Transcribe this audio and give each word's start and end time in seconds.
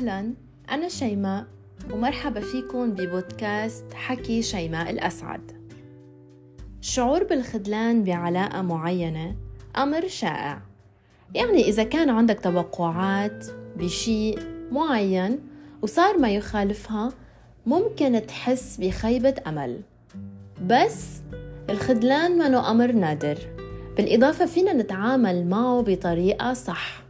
أهلا 0.00 0.34
أنا 0.70 0.88
شيماء 0.88 1.46
ومرحبا 1.90 2.40
فيكم 2.40 2.90
ببودكاست 2.90 3.84
حكي 3.94 4.42
شيماء 4.42 4.90
الأسعد. 4.90 5.52
الشعور 6.80 7.24
بالخذلان 7.24 8.04
بعلاقة 8.04 8.62
معينة 8.62 9.36
أمر 9.76 10.08
شائع. 10.08 10.62
يعني 11.34 11.68
إذا 11.68 11.82
كان 11.82 12.10
عندك 12.10 12.40
توقعات 12.40 13.46
بشيء 13.76 14.38
معين 14.72 15.38
وصار 15.82 16.18
ما 16.18 16.30
يخالفها 16.30 17.12
ممكن 17.66 18.22
تحس 18.26 18.76
بخيبة 18.76 19.34
أمل. 19.46 19.80
بس 20.66 21.06
الخذلان 21.70 22.38
منه 22.38 22.70
أمر 22.70 22.92
نادر. 22.92 23.38
بالإضافة 23.96 24.46
فينا 24.46 24.72
نتعامل 24.72 25.46
معه 25.48 25.82
بطريقة 25.82 26.52
صح. 26.52 27.02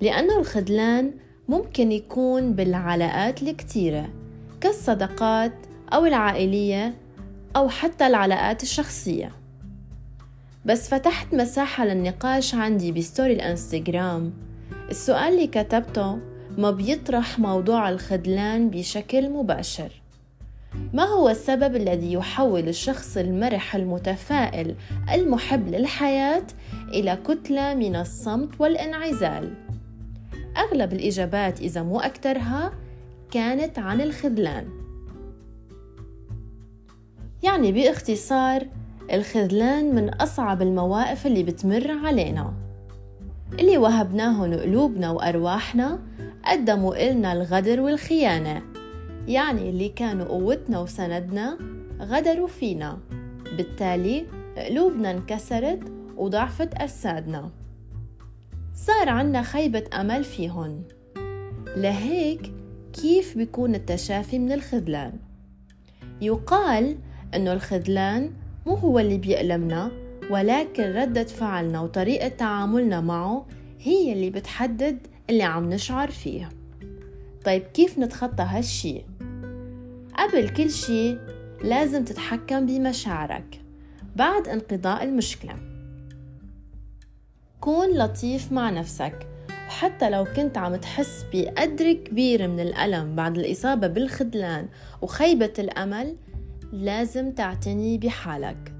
لأنه 0.00 0.38
الخذلان 0.38 1.12
ممكن 1.50 1.92
يكون 1.92 2.52
بالعلاقات 2.52 3.42
الكتيرة 3.42 4.08
كالصداقات 4.60 5.52
أو 5.92 6.06
العائلية 6.06 6.94
أو 7.56 7.68
حتى 7.68 8.06
العلاقات 8.06 8.62
الشخصية. 8.62 9.32
بس 10.64 10.88
فتحت 10.88 11.34
مساحة 11.34 11.84
للنقاش 11.84 12.54
عندي 12.54 12.92
بستوري 12.92 13.32
الإنستغرام. 13.32 14.32
السؤال 14.90 15.32
اللي 15.32 15.46
كتبته 15.46 16.18
ما 16.58 16.70
بيطرح 16.70 17.38
موضوع 17.38 17.88
الخذلان 17.88 18.70
بشكل 18.70 19.30
مباشر. 19.30 20.02
ما 20.92 21.04
هو 21.04 21.28
السبب 21.28 21.76
الذي 21.76 22.12
يحول 22.12 22.68
الشخص 22.68 23.16
المرح 23.16 23.76
المتفائل 23.76 24.74
المحب 25.12 25.68
للحياة 25.68 26.46
إلى 26.88 27.18
كتلة 27.26 27.74
من 27.74 27.96
الصمت 27.96 28.60
والانعزال؟ 28.60 29.69
أغلب 30.56 30.92
الإجابات 30.92 31.60
إذا 31.60 31.82
مو 31.82 32.00
أكثرها 32.00 32.72
كانت 33.30 33.78
عن 33.78 34.00
الخذلان. 34.00 34.68
يعني 37.42 37.72
باختصار 37.72 38.66
الخذلان 39.12 39.94
من 39.94 40.08
أصعب 40.08 40.62
المواقف 40.62 41.26
اللي 41.26 41.42
بتمر 41.42 41.90
علينا. 41.90 42.52
اللي 43.58 43.78
وهبناهن 43.78 44.54
قلوبنا 44.54 45.10
وأرواحنا 45.10 45.98
قدموا 46.44 47.10
إلنا 47.10 47.32
الغدر 47.32 47.80
والخيانة. 47.80 48.62
يعني 49.28 49.70
اللي 49.70 49.88
كانوا 49.88 50.26
قوتنا 50.26 50.80
وسندنا 50.80 51.58
غدروا 52.00 52.48
فينا. 52.48 52.98
بالتالي 53.56 54.26
قلوبنا 54.56 55.10
انكسرت 55.10 55.80
وضعفت 56.16 56.74
أجسادنا. 56.74 57.50
صار 58.86 59.08
عنا 59.08 59.42
خيبة 59.42 59.84
أمل 59.94 60.24
فيهن 60.24 60.82
لهيك 61.76 62.52
كيف 62.92 63.36
بيكون 63.36 63.74
التشافي 63.74 64.38
من 64.38 64.52
الخذلان؟ 64.52 65.12
يقال 66.20 66.98
إنه 67.34 67.52
الخذلان 67.52 68.32
مو 68.66 68.74
هو 68.74 68.98
اللي 68.98 69.18
بيألمنا 69.18 69.90
ولكن 70.30 70.82
ردة 70.82 71.24
فعلنا 71.24 71.80
وطريقة 71.80 72.28
تعاملنا 72.28 73.00
معه 73.00 73.46
هي 73.80 74.12
اللي 74.12 74.30
بتحدد 74.30 75.06
اللي 75.30 75.42
عم 75.42 75.70
نشعر 75.70 76.10
فيه 76.10 76.48
طيب 77.44 77.62
كيف 77.62 77.98
نتخطى 77.98 78.42
هالشي؟ 78.42 79.02
قبل 80.18 80.48
كل 80.48 80.70
شي 80.70 81.18
لازم 81.62 82.04
تتحكم 82.04 82.66
بمشاعرك 82.66 83.60
بعد 84.16 84.48
انقضاء 84.48 85.04
المشكلة 85.04 85.79
كون 87.60 87.88
لطيف 87.88 88.52
مع 88.52 88.70
نفسك 88.70 89.26
وحتى 89.66 90.10
لو 90.10 90.24
كنت 90.24 90.58
عم 90.58 90.76
تحس 90.76 91.24
بقدر 91.32 91.92
كبير 91.92 92.48
من 92.48 92.60
الألم 92.60 93.14
بعد 93.14 93.38
الإصابة 93.38 93.86
بالخذلان 93.86 94.68
وخيبة 95.02 95.52
الأمل 95.58 96.16
لازم 96.72 97.32
تعتني 97.32 97.98
بحالك. 97.98 98.72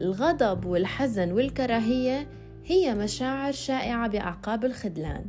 الغضب 0.00 0.64
والحزن 0.64 1.32
والكراهية 1.32 2.28
هي 2.66 2.94
مشاعر 2.94 3.52
شائعة 3.52 4.08
بأعقاب 4.08 4.64
الخذلان 4.64 5.24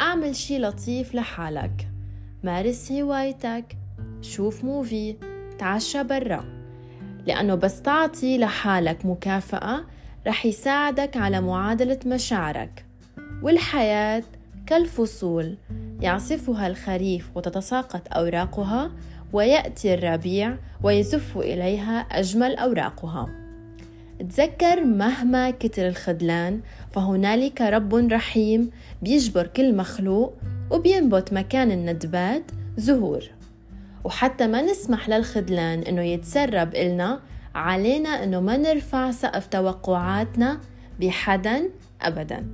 أعمل 0.00 0.36
شي 0.36 0.58
لطيف 0.58 1.14
لحالك. 1.14 1.88
مارس 2.44 2.92
هوايتك. 2.92 3.76
شوف 4.20 4.64
موفي. 4.64 5.16
تعشى 5.58 6.02
برا. 6.02 6.44
لأنه 7.26 7.54
بس 7.54 7.82
تعطي 7.82 8.38
لحالك 8.38 9.06
مكافأة 9.06 9.84
رح 10.26 10.46
يساعدك 10.46 11.16
على 11.16 11.40
معادلة 11.40 11.98
مشاعرك. 12.06 12.84
والحياة 13.42 14.22
كالفصول 14.66 15.56
يعصفها 16.00 16.66
الخريف 16.66 17.30
وتتساقط 17.34 18.02
أوراقها 18.12 18.90
ويأتي 19.32 19.94
الربيع 19.94 20.56
ويزف 20.82 21.36
إليها 21.36 22.00
أجمل 22.00 22.56
أوراقها. 22.56 23.28
تذكر 24.18 24.84
مهما 24.84 25.50
كتر 25.50 25.88
الخذلان 25.88 26.60
فهنالك 26.92 27.60
رب 27.60 27.94
رحيم 27.94 28.70
بيجبر 29.02 29.46
كل 29.46 29.76
مخلوق 29.76 30.34
وبينبت 30.70 31.32
مكان 31.32 31.72
الندبات 31.72 32.42
زهور. 32.76 33.22
وحتى 34.04 34.46
ما 34.46 34.62
نسمح 34.62 35.08
للخذلان 35.08 35.82
إنه 35.82 36.02
يتسرب 36.02 36.74
إلنا 36.74 37.20
علينا 37.54 38.24
إنه 38.24 38.40
ما 38.40 38.56
نرفع 38.56 39.10
سقف 39.10 39.46
توقعاتنا 39.46 40.60
بحدا 41.00 41.70
ابدا. 42.02 42.46